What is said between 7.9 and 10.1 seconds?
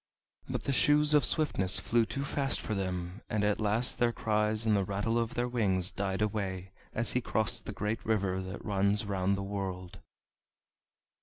river that runs round the world.